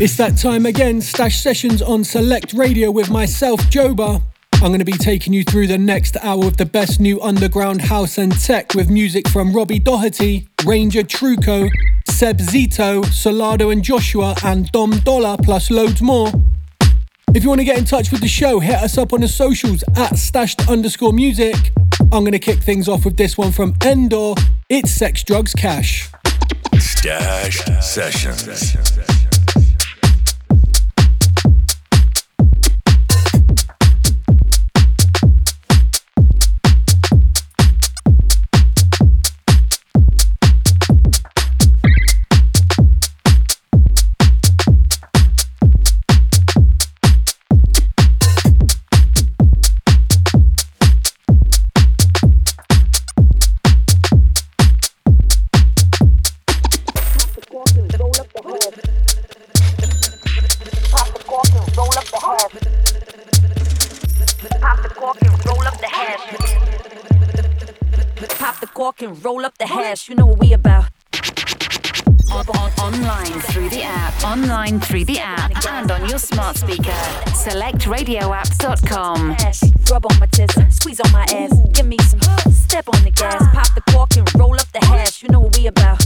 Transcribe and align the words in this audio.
It's 0.00 0.16
that 0.18 0.38
time 0.38 0.64
again, 0.64 1.00
Stashed 1.00 1.42
Sessions 1.42 1.82
on 1.82 2.04
Select 2.04 2.52
Radio 2.52 2.88
with 2.88 3.10
myself, 3.10 3.58
Joba. 3.62 4.22
I'm 4.52 4.68
going 4.68 4.78
to 4.78 4.84
be 4.84 4.92
taking 4.92 5.32
you 5.32 5.42
through 5.42 5.66
the 5.66 5.76
next 5.76 6.16
hour 6.18 6.46
of 6.46 6.56
the 6.56 6.66
best 6.66 7.00
new 7.00 7.20
underground 7.20 7.80
house 7.80 8.16
and 8.16 8.30
tech 8.40 8.76
with 8.76 8.88
music 8.88 9.26
from 9.26 9.52
Robbie 9.52 9.80
Doherty, 9.80 10.46
Ranger 10.64 11.02
Trucco, 11.02 11.68
Seb 12.08 12.38
Zito, 12.38 13.04
Solardo 13.06 13.72
and 13.72 13.82
Joshwa, 13.82 14.40
and 14.44 14.70
Dom 14.70 15.00
Dolla, 15.00 15.36
plus 15.36 15.68
loads 15.68 16.00
more. 16.00 16.30
If 17.34 17.42
you 17.42 17.48
want 17.48 17.60
to 17.60 17.64
get 17.64 17.78
in 17.78 17.84
touch 17.84 18.12
with 18.12 18.20
the 18.20 18.28
show, 18.28 18.60
hit 18.60 18.76
us 18.76 18.98
up 18.98 19.12
on 19.12 19.22
the 19.22 19.28
socials 19.28 19.82
at 19.96 20.16
stashed 20.16 20.68
underscore 20.70 21.12
music. 21.12 21.56
I'm 22.12 22.22
going 22.22 22.30
to 22.30 22.38
kick 22.38 22.60
things 22.60 22.86
off 22.86 23.04
with 23.04 23.16
this 23.16 23.36
one 23.36 23.50
from 23.50 23.74
Endor. 23.84 24.34
It's 24.68 24.92
Sex, 24.92 25.24
Drugs, 25.24 25.54
Cash. 25.54 26.08
Stashed 26.78 27.82
Sessions. 27.82 29.27
And 69.02 69.24
roll 69.24 69.44
up 69.44 69.58
the 69.58 69.66
hash. 69.66 70.08
You 70.08 70.14
know 70.14 70.26
what 70.26 70.38
we 70.38 70.52
about. 70.52 70.86
On, 72.30 72.46
on, 72.56 72.70
online 72.78 73.40
through 73.40 73.68
the 73.70 73.82
app, 73.82 74.22
online 74.22 74.80
through 74.80 75.04
the 75.04 75.18
app, 75.18 75.50
and 75.66 75.90
on 75.90 76.08
your 76.08 76.18
smart 76.18 76.56
speaker. 76.56 76.92
SelectRadioApps.com. 77.44 79.36
Rub 79.90 80.06
on 80.10 80.18
my 80.20 80.26
tits, 80.26 80.54
squeeze 80.76 81.00
on 81.00 81.10
my 81.12 81.24
ass, 81.30 81.52
give 81.72 81.86
me 81.86 81.96
some. 81.98 82.20
Step 82.52 82.86
on 82.94 83.02
the 83.02 83.10
gas, 83.10 83.42
pop 83.54 83.74
the 83.74 83.80
cork 83.92 84.16
and 84.16 84.30
roll 84.34 84.54
up 84.54 84.70
the 84.72 84.80
hash. 84.84 85.22
You 85.22 85.30
know 85.30 85.40
what 85.40 85.56
we 85.56 85.66
about. 85.66 86.04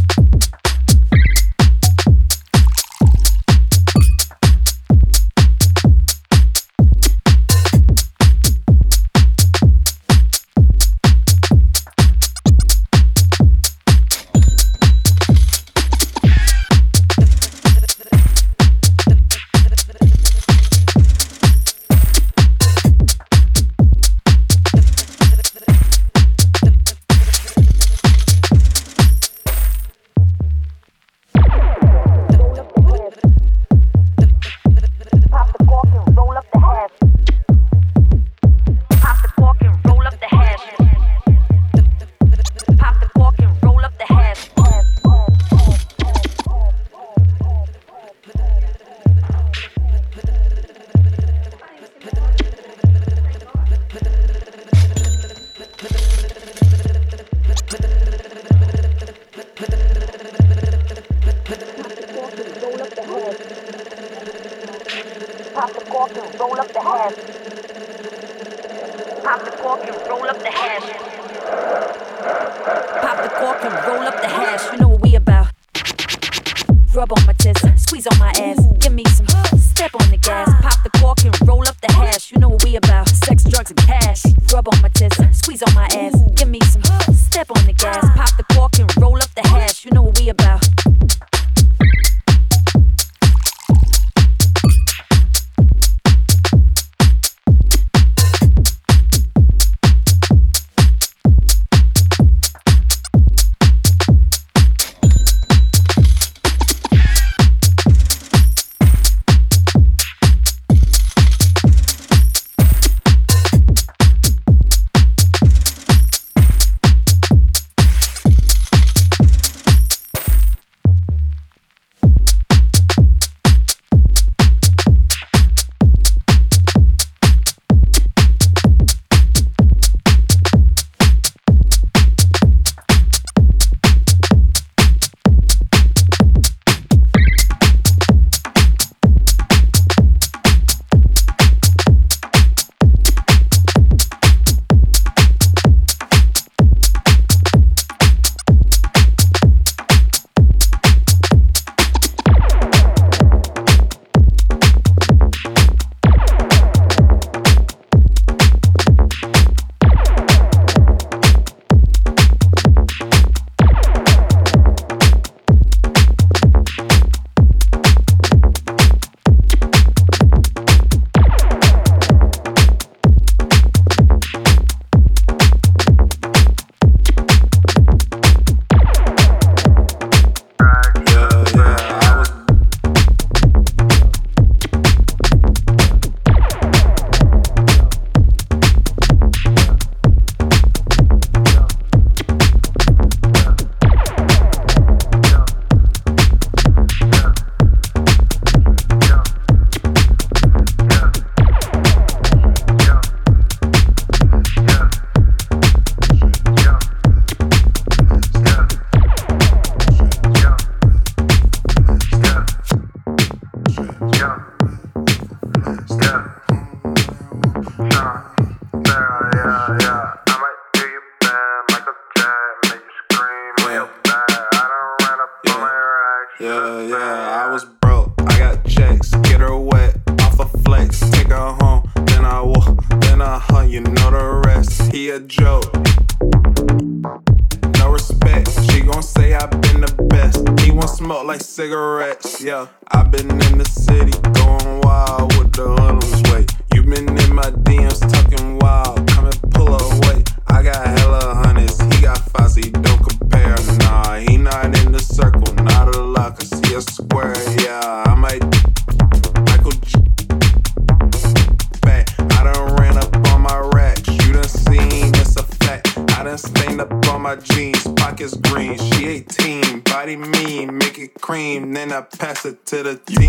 to 272.43 272.83
the. 272.83 273.22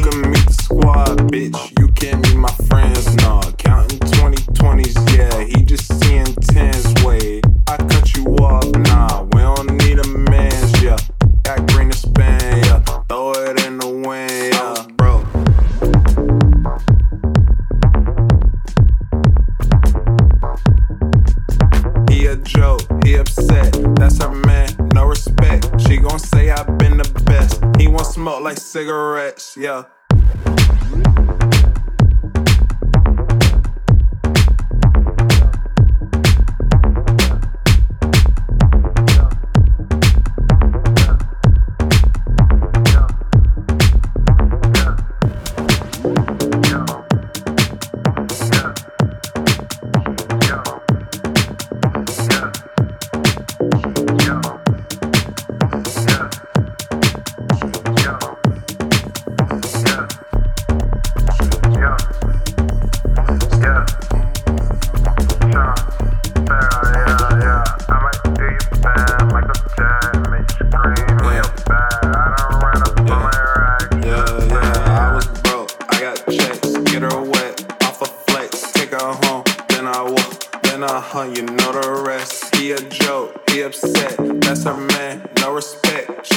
Yeah. 29.63 29.83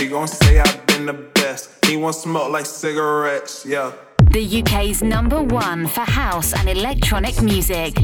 She 0.06 0.12
gon' 0.12 0.28
say 0.28 0.60
I've 0.60 0.86
been 0.86 1.06
the 1.06 1.14
best. 1.14 1.84
He 1.84 1.96
won't 1.96 2.14
smoke 2.14 2.52
like 2.52 2.64
cigarettes, 2.64 3.66
yeah. 3.66 3.90
The 4.30 4.62
UK's 4.62 5.02
number 5.02 5.42
one 5.42 5.88
for 5.88 6.02
house 6.02 6.52
and 6.52 6.68
electronic 6.68 7.42
music. 7.42 7.98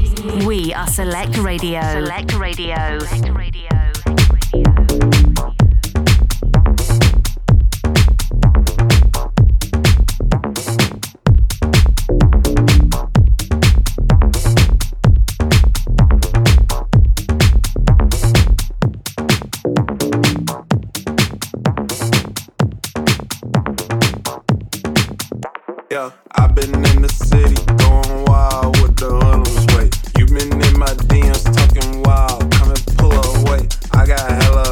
We 0.44 0.74
are 0.74 0.88
Select 0.88 1.38
Radio. 1.38 1.80
Select 1.92 2.34
Radio. 2.34 2.98
Select 2.98 3.28
Radio. 3.28 4.01
got 34.16 34.30
hella 34.42 34.71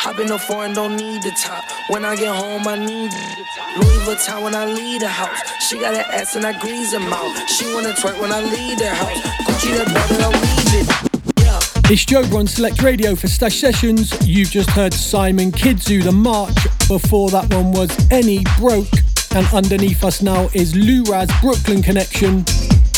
Hop 0.00 0.18
in 0.20 0.26
the 0.26 0.38
foreign, 0.38 0.72
don't 0.72 0.96
need 0.96 1.22
the 1.22 1.30
top. 1.32 1.64
When 1.90 2.04
I 2.04 2.16
get 2.16 2.34
home, 2.34 2.66
I 2.66 2.76
need 2.76 3.10
it. 3.12 3.38
Louis 3.76 3.98
Vuitton 4.04 4.42
when 4.42 4.54
I 4.54 4.64
leave 4.64 5.00
the 5.00 5.08
house. 5.08 5.38
She 5.60 5.78
got 5.78 5.94
an 5.94 6.04
ass 6.12 6.36
and 6.36 6.46
I 6.46 6.58
grease 6.58 6.92
them 6.92 7.12
out. 7.12 7.48
She 7.48 7.72
wanna 7.74 7.90
twerk 7.90 8.20
when 8.20 8.32
I 8.32 8.40
leave 8.40 8.78
the 8.78 8.88
house. 8.88 9.20
Gucci 9.46 9.76
the 9.76 9.84
belt, 9.92 10.12
I'll 10.22 10.30
leave 10.30 10.88
it. 10.88 11.90
It's 11.90 12.04
Joe 12.04 12.22
on 12.36 12.46
Select 12.46 12.82
Radio 12.82 13.14
for 13.14 13.28
Stashed 13.28 13.60
Sessions. 13.60 14.14
You've 14.26 14.50
just 14.50 14.70
heard 14.70 14.92
Simon 14.92 15.50
Kidzoo, 15.50 16.02
The 16.02 16.12
March. 16.12 16.56
Before 16.86 17.30
that 17.30 17.52
one 17.52 17.72
was 17.72 17.90
ENNE 18.10 18.44
Broke. 18.58 18.88
And 19.34 19.46
underneath 19.52 20.04
us 20.04 20.22
now 20.22 20.48
is 20.52 20.74
LewRaz 20.74 21.28
Brooklyn 21.40 21.82
Connection. 21.82 22.44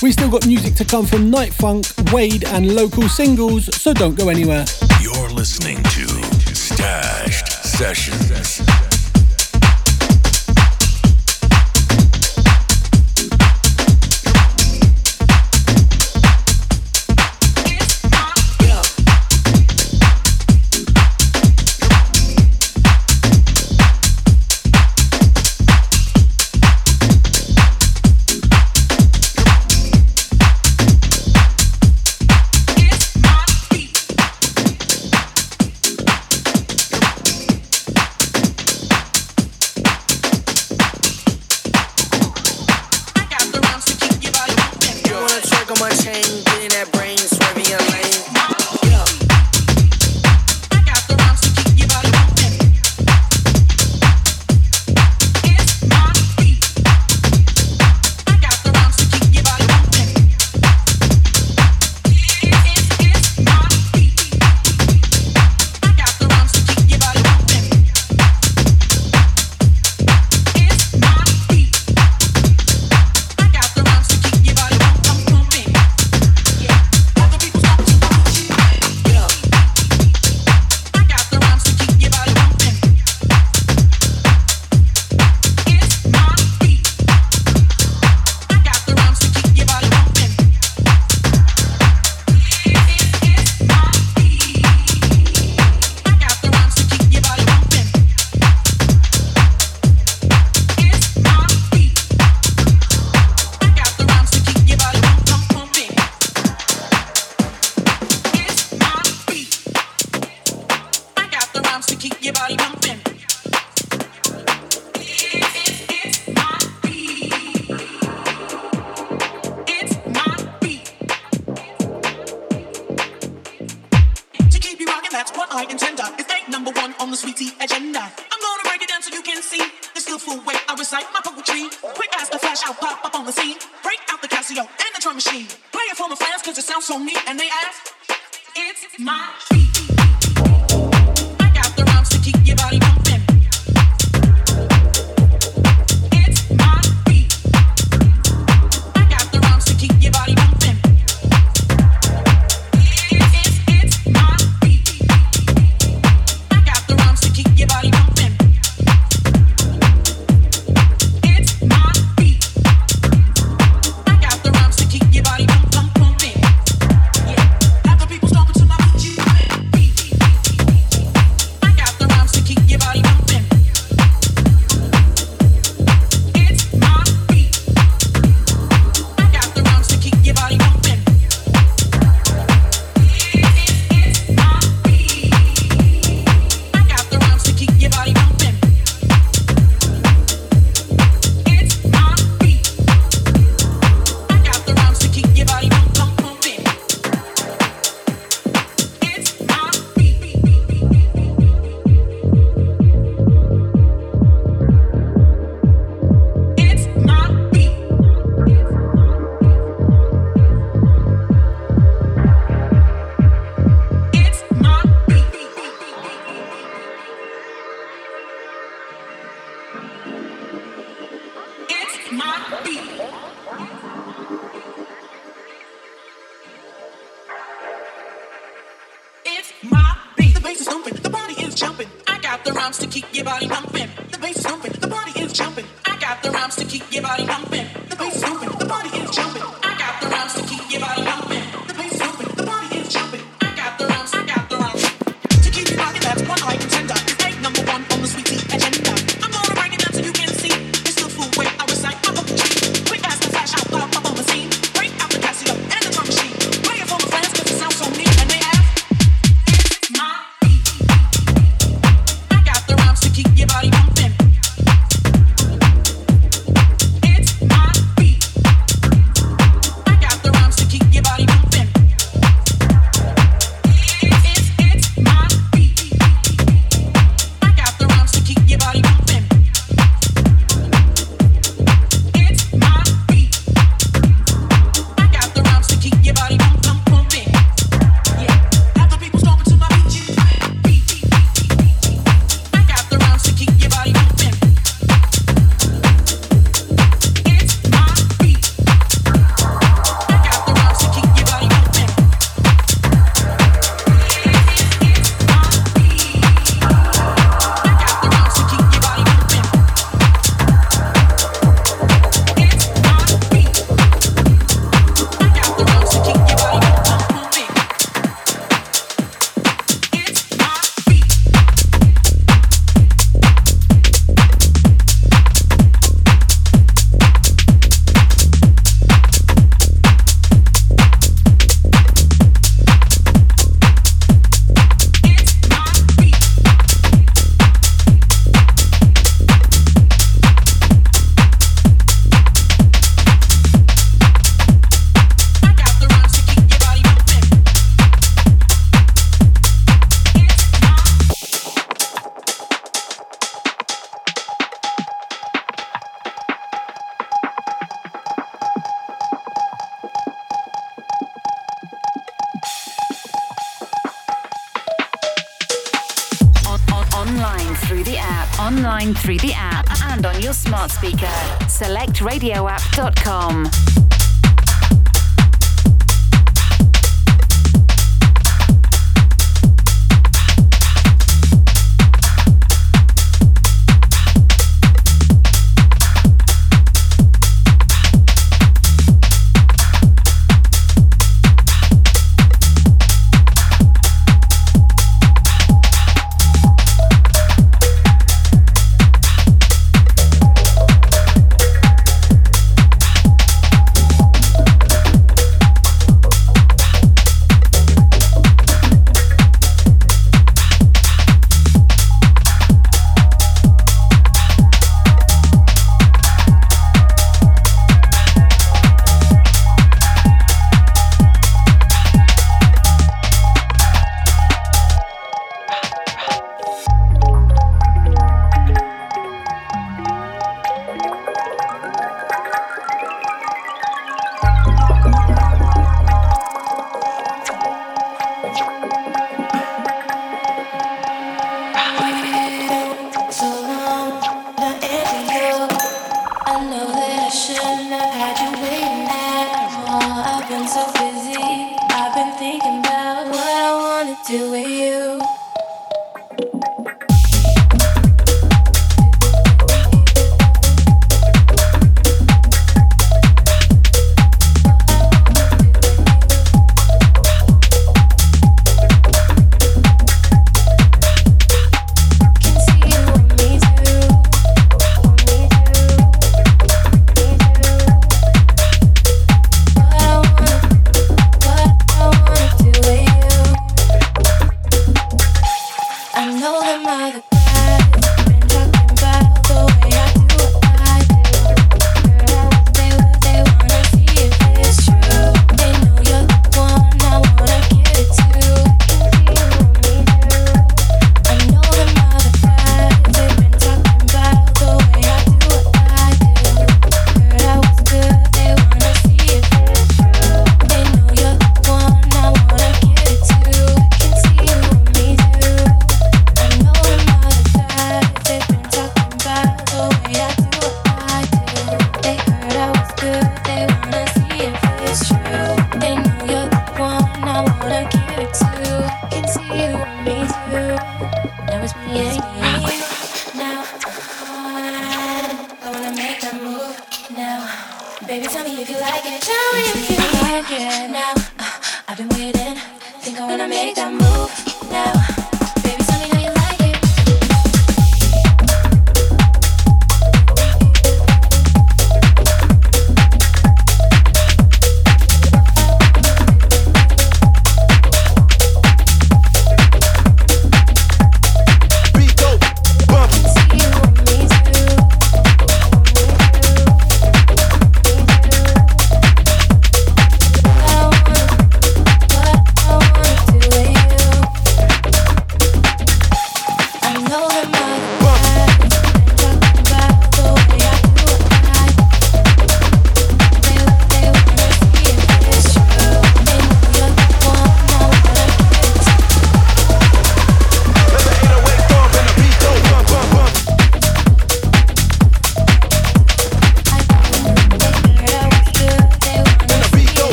We 0.00 0.12
still 0.12 0.30
got 0.30 0.46
music 0.46 0.74
to 0.76 0.84
come 0.84 1.06
from 1.06 1.30
NightFunk, 1.30 2.12
Wade, 2.12 2.44
and 2.44 2.76
local 2.76 3.08
singles, 3.08 3.74
so 3.74 3.92
don't 3.92 4.14
go 4.14 4.28
anywhere. 4.28 4.64
You're 5.02 5.30
listening 5.30 5.82
to 5.82 6.06
Stashed 6.54 7.64
Sessions. 7.64 8.87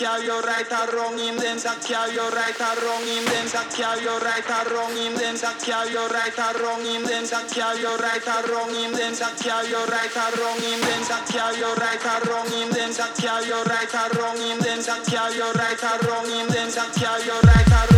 carry 0.00 0.24
your 0.24 0.40
right 0.40 0.72
or 0.72 0.96
wrong 0.96 1.18
in 1.20 1.36
them 1.36 1.60
that 1.60 1.76
carry 1.84 2.16
your 2.16 2.32
right 2.32 2.56
or 2.56 2.72
wrong 2.88 3.04
in 3.04 3.20
them 3.28 3.44
that 3.52 3.68
carry 3.68 4.00
your 4.00 4.16
right 4.24 4.48
or 4.48 4.64
wrong 4.72 4.96
in 4.96 5.12
them 5.12 5.36
that 5.36 5.60
carry 5.60 5.92
your 5.92 6.08
right 6.08 6.32
or 6.40 6.56
wrong 6.56 6.80
in 6.88 7.04
them 7.04 7.28
that 7.28 7.44
carry 7.52 7.84
your 7.84 8.00
right 8.00 8.24
or 8.24 8.40
wrong 8.48 8.72
in 8.72 8.96
them 8.96 9.12
that 9.12 9.36
carry 9.36 9.68
your 9.68 9.84
right 9.92 10.16
or 10.16 10.32
wrong 10.40 10.56
in 10.64 10.80
them 10.80 11.04
that 11.04 11.28
carry 11.28 11.60
your 11.60 11.76
right 11.76 12.00
or 12.00 12.32
wrong 12.32 12.48
in 12.48 12.72
them 12.72 12.88
that 12.96 13.12
carry 13.20 13.44
your 13.44 13.60
right 13.68 13.92
or 13.92 14.08
wrong 14.16 14.40
in 14.40 14.56
them 14.64 14.80
that 14.88 15.04
carry 15.04 15.36
your 15.36 15.52
right 15.52 15.84
or 15.84 16.00
wrong 16.08 16.32
in 16.32 16.48
them 16.48 16.68
that 16.72 16.90
carry 16.96 17.20
your 17.28 17.40
right 17.44 17.68
or 17.68 17.89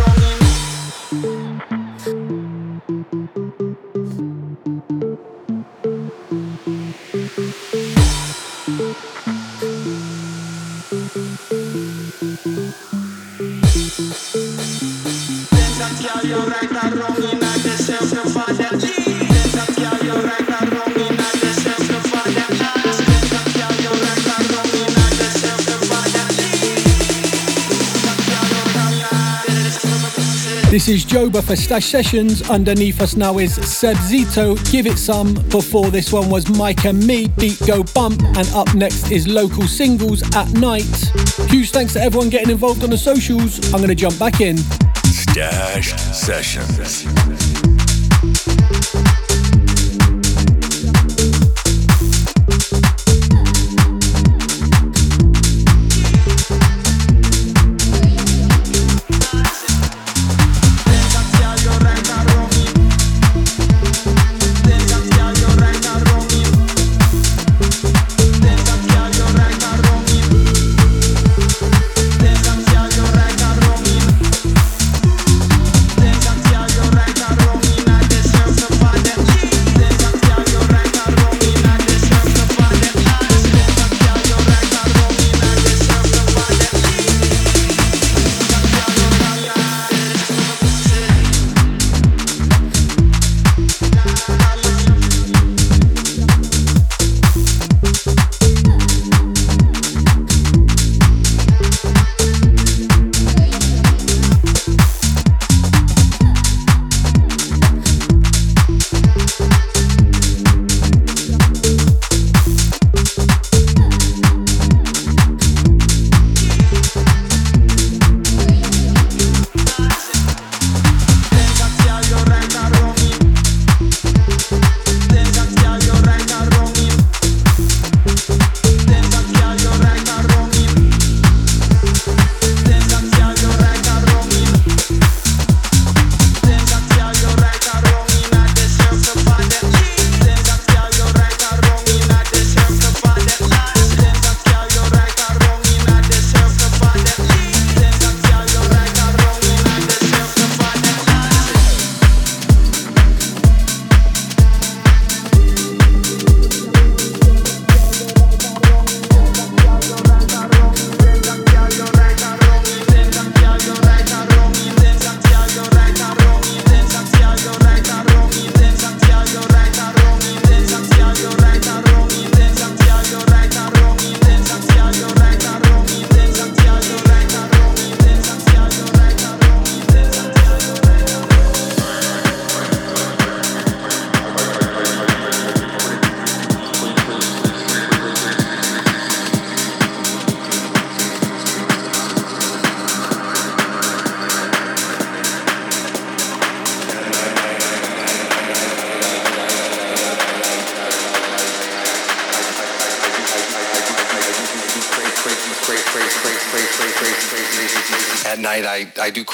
This 30.73 30.87
is 30.87 31.05
Joba 31.05 31.43
for 31.43 31.55
Stashed 31.55 31.91
Sessions. 31.91 32.49
Underneath 32.49 32.99
us 32.99 33.15
now 33.15 33.37
is 33.37 33.53
Seb 33.53 33.95
Zito, 33.97 34.57
Give 34.71 34.87
It 34.87 34.97
Some. 34.97 35.35
Before 35.49 35.91
this 35.91 36.11
one 36.11 36.31
was 36.31 36.49
Mike 36.57 36.85
and 36.85 37.05
me, 37.05 37.27
Beat 37.27 37.59
Go 37.67 37.83
Bump. 37.93 38.23
And 38.23 38.49
up 38.55 38.73
next 38.73 39.11
is 39.11 39.27
Local 39.27 39.67
Singles 39.67 40.23
at 40.35 40.51
Night. 40.53 41.11
Huge 41.51 41.69
thanks 41.69 41.93
to 41.93 42.01
everyone 42.01 42.31
getting 42.31 42.49
involved 42.49 42.83
on 42.83 42.89
the 42.89 42.97
socials. 42.97 43.63
I'm 43.71 43.81
going 43.81 43.89
to 43.89 43.93
jump 43.93 44.17
back 44.17 44.41
in. 44.41 44.57
Stashed 45.03 45.99
Sessions. 45.99 47.05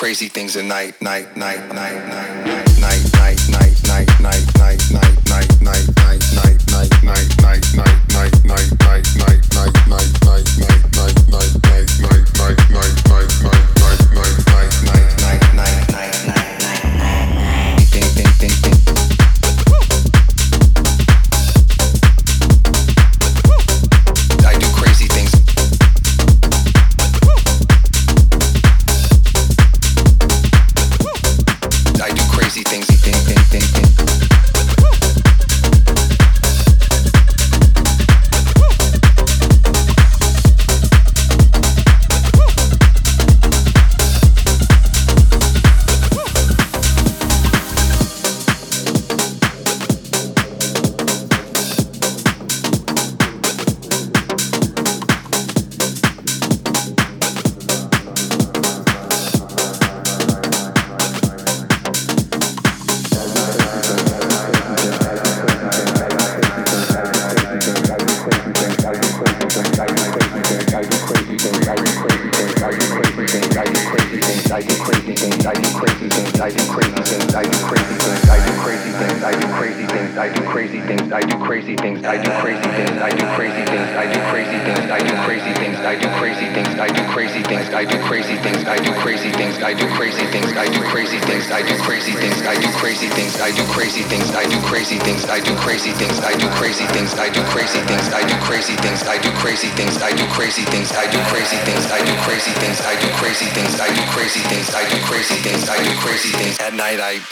Crazy 0.10 0.28
things 0.28 0.56
at 0.56 0.66
night, 0.66 1.00
night, 1.04 1.38
night, 1.38 1.72
night, 1.72 1.89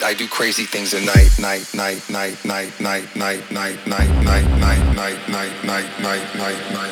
I 0.08 0.14
do 0.14 0.26
crazy 0.26 0.64
things 0.64 0.94
at 0.94 1.02
night, 1.02 1.38
night, 1.38 1.68
night, 1.74 2.02
night, 2.08 2.42
night, 2.42 2.80
night, 2.80 3.20
night, 3.20 3.44
night, 3.52 3.52
night, 3.52 3.86
night, 3.86 4.16
night, 4.16 4.88
night, 4.96 5.28
night, 5.28 5.28
night, 5.28 5.92
night, 6.02 6.34
night, 6.34 6.72
night, 6.72 6.87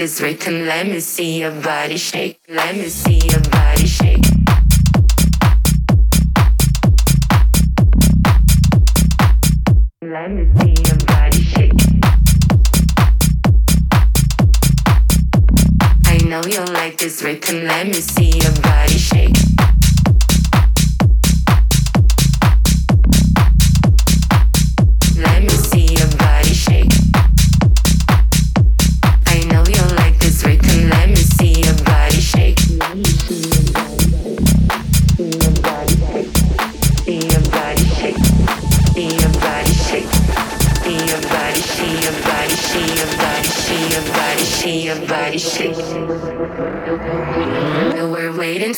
this 0.00 0.18
rhythm. 0.22 0.64
Let 0.64 0.86
me 0.86 0.98
see 0.98 1.40
your 1.40 1.50
body 1.50 1.98
shake. 1.98 2.40
Let 2.48 2.74
me 2.74 2.88
see 2.88 3.20
your 3.28 3.39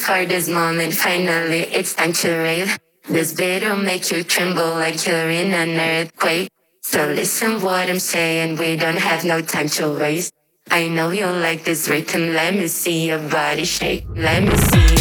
for 0.02 0.26
this 0.26 0.48
moment, 0.48 0.92
finally 0.94 1.62
it's 1.78 1.94
time 1.94 2.12
to 2.12 2.30
rave. 2.36 2.78
This 3.08 3.32
beat'll 3.32 3.76
make 3.76 4.10
you 4.10 4.22
tremble 4.22 4.70
like 4.84 5.06
you're 5.06 5.30
in 5.30 5.52
an 5.52 5.78
earthquake. 5.78 6.48
So 6.82 7.06
listen 7.06 7.60
what 7.62 7.88
I'm 7.88 7.98
saying, 7.98 8.56
we 8.56 8.76
don't 8.76 8.98
have 8.98 9.24
no 9.24 9.40
time 9.40 9.68
to 9.80 9.88
waste. 9.98 10.32
I 10.70 10.88
know 10.88 11.10
you 11.10 11.26
like 11.26 11.64
this 11.64 11.88
rhythm, 11.88 12.34
let 12.34 12.54
me 12.54 12.68
see 12.68 13.08
your 13.08 13.18
body 13.18 13.64
shake. 13.64 14.04
Let 14.14 14.42
me 14.44 14.56
see 14.56 14.91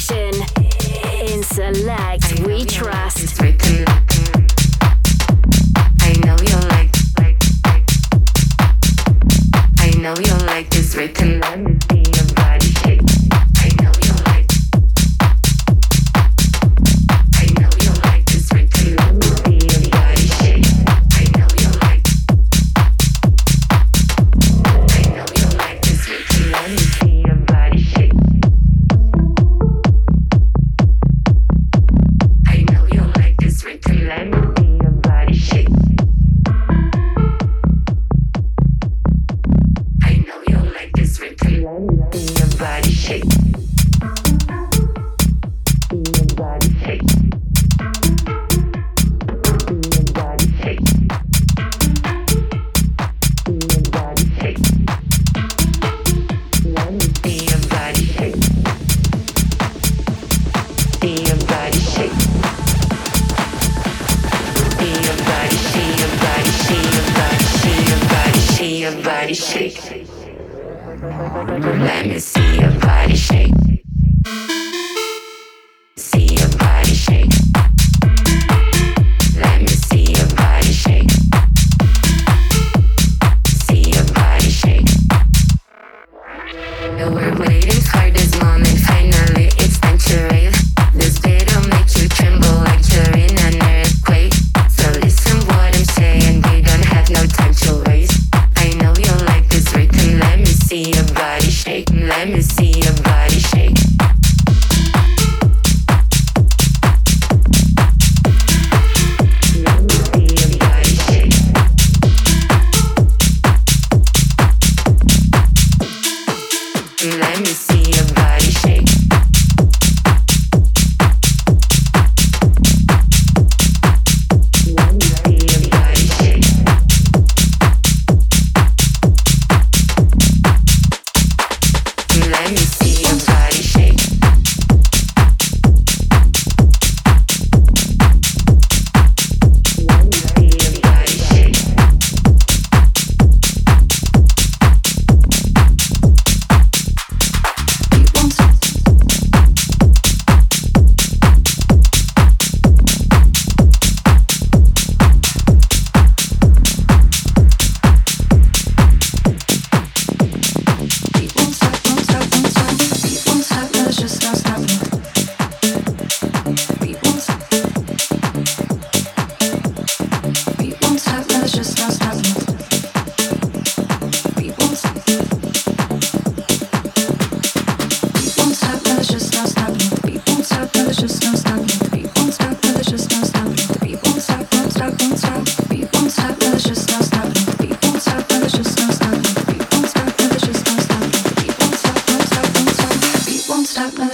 station. 0.00 0.34
In 1.26 1.42
Select, 1.42 2.25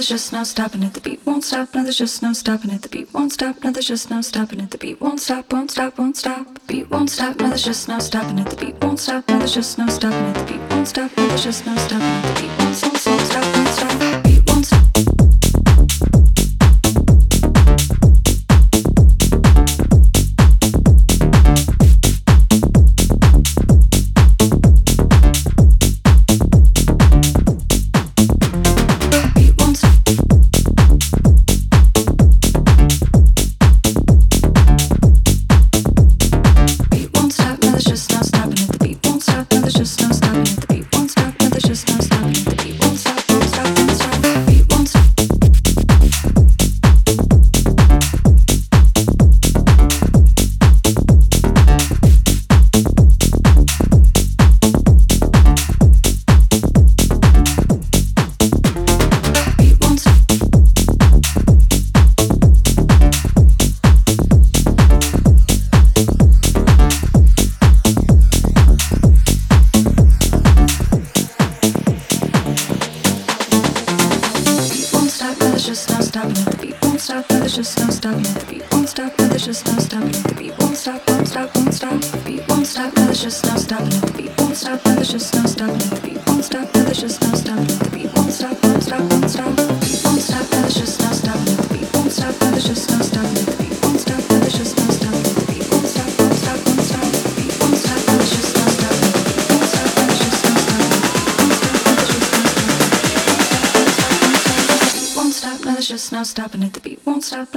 there's 0.03 0.21
just 0.21 0.33
no 0.33 0.43
stopping 0.43 0.83
it. 0.83 0.93
The 0.93 0.99
beat 0.99 1.25
won't 1.25 1.45
stop, 1.45 1.73
no, 1.73 1.81
there's 1.83 1.97
just 1.97 2.21
no 2.21 2.33
stopping 2.33 2.71
it. 2.71 2.81
The 2.81 2.89
beat 2.89 3.13
won't 3.13 3.31
stop, 3.31 3.63
no, 3.63 3.71
there's 3.71 3.87
just 3.87 4.09
no 4.09 4.19
stopping 4.19 4.59
it. 4.59 4.71
The 4.71 4.77
beat 4.77 4.99
won't 4.99 5.21
stop, 5.21 5.53
won't 5.53 5.71
stop, 5.71 5.97
won't 5.97 6.17
stop. 6.17 6.53
The 6.55 6.59
beat 6.67 6.89
won't 6.91 7.09
stop, 7.09 7.37
no, 7.37 7.47
there's 7.47 7.63
just 7.63 7.87
no 7.87 7.99
stopping 7.99 8.39
it. 8.39 8.49
The 8.49 8.57
beat 8.57 8.83
won't 8.83 8.99
stop, 8.99 9.25
no, 9.29 9.39
there's 9.39 9.53
just 9.53 9.77
no 9.77 9.87
stopping 9.87 10.25
it. 10.25 10.33
The 10.33 10.53
beat 10.53 10.71
won't 10.71 10.87
stop, 10.89 11.15
no, 11.15 11.27
there's 11.27 11.43
just 11.45 11.65
no 11.65 11.75
stopping 11.77 12.01
it. 12.01 12.35
The 12.35 12.41
beat 12.41 12.62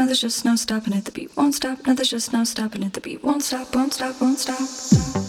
there's 0.06 0.20
just 0.20 0.44
no 0.44 0.56
stopping 0.56 0.94
it. 0.94 1.04
The 1.04 1.12
beat 1.12 1.36
won't 1.36 1.54
stop. 1.54 1.86
No, 1.86 1.94
there's 1.94 2.10
just 2.10 2.32
no 2.32 2.44
stopping 2.44 2.82
it. 2.82 2.92
The 2.92 3.00
beat 3.00 3.22
won't 3.22 3.42
stop, 3.42 3.74
won't 3.74 3.92
stop, 3.92 4.20
won't 4.20 4.38
stop. 4.38 5.25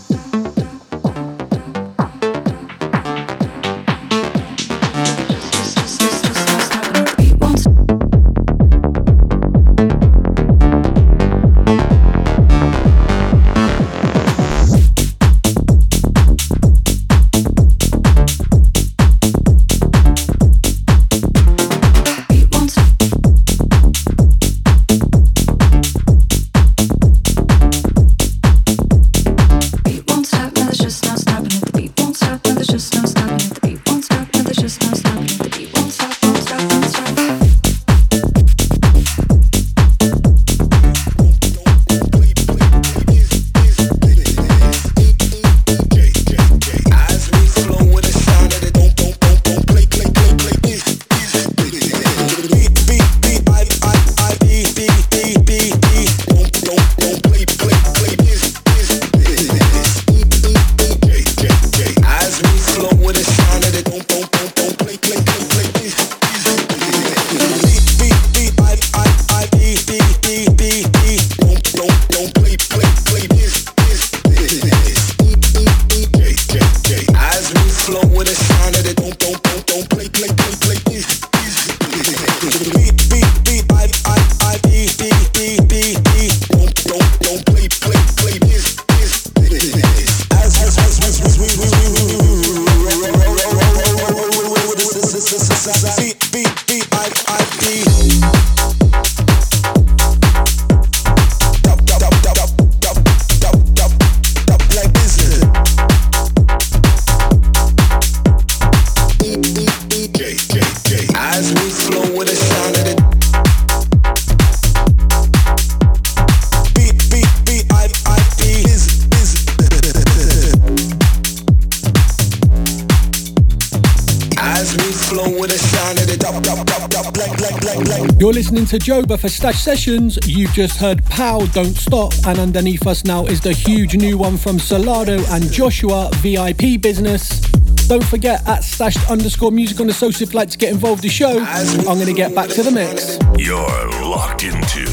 To 128.67 128.77
Joba 128.77 129.17
for 129.17 129.29
Stashed 129.29 129.63
Sessions. 129.63 130.19
You've 130.27 130.51
just 130.51 130.77
heard 130.77 131.05
Powl 131.05 131.45
Don't 131.47 131.73
Stop, 131.73 132.11
and 132.25 132.37
underneath 132.37 132.85
us 132.85 133.05
now 133.05 133.25
is 133.25 133.39
the 133.39 133.53
huge 133.53 133.95
new 133.95 134.17
one 134.17 134.35
from 134.35 134.57
Solardo 134.57 135.19
and 135.33 135.45
Joshwa, 135.45 136.13
VIP 136.15 136.81
Business. 136.81 137.39
Don't 137.87 138.03
forget 138.03 138.45
at 138.45 138.65
stashed 138.65 139.09
underscore 139.09 139.51
music 139.51 139.79
on 139.79 139.87
the 139.87 139.93
social 139.93 140.25
you'd 140.27 140.33
like 140.33 140.49
to 140.49 140.57
get 140.57 140.73
involved 140.73 141.05
in 141.05 141.07
the 141.07 141.13
show. 141.13 141.39
I'm 141.39 141.95
going 141.95 142.07
to 142.07 142.13
get 142.13 142.35
back 142.35 142.49
to 142.49 142.63
the 142.63 142.71
mix. 142.71 143.17
You're 143.37 143.89
locked 144.01 144.43
into 144.43 144.85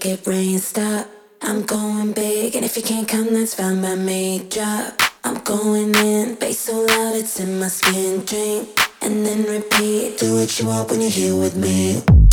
make 0.04 0.18
it 0.18 0.26
rain 0.26 0.58
stop. 0.58 1.06
I'm 1.40 1.62
going 1.62 2.12
big, 2.12 2.54
and 2.56 2.64
if 2.64 2.76
you 2.76 2.82
can't 2.82 3.08
come, 3.08 3.32
that's 3.32 3.54
fine 3.54 3.80
by 3.80 3.94
me. 3.94 4.46
Drop. 4.48 5.00
I'm 5.24 5.42
going 5.42 5.94
in, 5.94 6.34
bass 6.34 6.58
so 6.58 6.80
loud 6.80 7.16
it's 7.16 7.40
in 7.40 7.58
my 7.58 7.68
skin. 7.68 8.24
Drink 8.24 8.68
and 9.00 9.24
then 9.24 9.44
repeat. 9.44 10.18
Do 10.18 10.34
what 10.34 10.58
you 10.58 10.66
want 10.66 10.90
when 10.90 11.00
you're 11.00 11.10
here 11.10 11.36
with 11.36 11.56
me. 11.56 12.23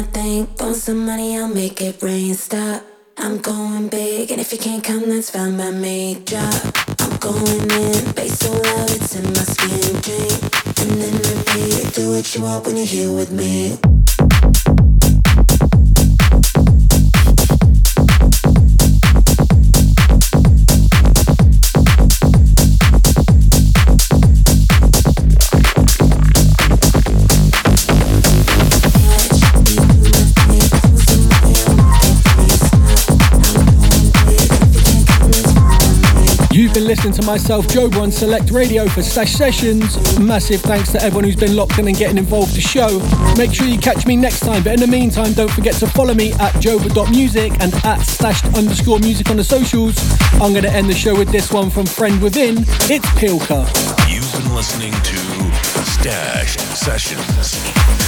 my 0.00 0.06
thing. 0.12 0.46
Phone 0.56 0.74
some 0.74 1.04
money, 1.04 1.36
I'll 1.36 1.48
make 1.48 1.80
it 1.80 2.02
rain. 2.02 2.34
Stop. 2.34 2.82
I'm 3.18 3.38
going 3.38 3.88
big, 3.88 4.30
and 4.30 4.40
if 4.40 4.52
you 4.52 4.58
can't 4.58 4.82
come, 4.82 5.08
that's 5.08 5.30
fine 5.30 5.56
by 5.56 5.70
me. 5.70 6.22
Drop. 6.24 6.54
I'm 7.00 7.16
going 7.18 7.70
in, 7.70 8.12
bass 8.12 8.38
so 8.38 8.52
loud 8.52 8.90
it's 8.90 9.14
in 9.16 9.24
my 9.24 9.44
skin. 9.52 10.00
Drink 10.06 10.80
and 10.80 10.90
then 11.00 11.14
repeat. 11.30 11.94
Do 11.94 12.12
what 12.12 12.34
you 12.34 12.42
want 12.42 12.66
when 12.66 12.76
you're 12.76 12.86
here 12.86 13.12
with 13.12 13.30
me. 13.30 13.99
Myself, 36.90 37.68
Joba, 37.68 38.02
on 38.02 38.10
Select 38.10 38.50
Radio 38.50 38.88
for 38.88 39.00
Stashed 39.00 39.38
Sessions. 39.38 40.18
Massive 40.18 40.60
thanks 40.60 40.90
to 40.90 41.00
everyone 41.00 41.22
who's 41.22 41.36
been 41.36 41.54
locked 41.54 41.78
in 41.78 41.86
and 41.86 41.96
getting 41.96 42.18
involved 42.18 42.56
the 42.56 42.60
show. 42.60 42.98
Make 43.36 43.54
sure 43.54 43.68
you 43.68 43.78
catch 43.78 44.08
me 44.08 44.16
next 44.16 44.40
time, 44.40 44.64
but 44.64 44.72
in 44.72 44.80
the 44.80 44.88
meantime, 44.88 45.32
don't 45.32 45.52
forget 45.52 45.74
to 45.74 45.86
follow 45.86 46.14
me 46.14 46.32
at 46.32 46.52
joba.music 46.54 47.52
and 47.60 47.72
at 47.84 48.00
stashed 48.00 48.44
underscore 48.56 48.98
music 48.98 49.30
on 49.30 49.36
the 49.36 49.44
socials. 49.44 49.94
I'm 50.40 50.50
going 50.50 50.64
to 50.64 50.72
end 50.72 50.90
the 50.90 50.94
show 50.94 51.16
with 51.16 51.30
this 51.30 51.52
one 51.52 51.70
from 51.70 51.86
Friend 51.86 52.20
Within. 52.20 52.64
It's 52.90 53.06
Pilka. 53.10 53.68
You've 54.12 54.32
been 54.32 54.52
listening 54.52 54.90
to 54.90 55.16
Stashed 55.84 56.58
Sessions. 56.76 57.99